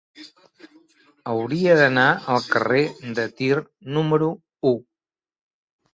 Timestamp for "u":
4.75-4.77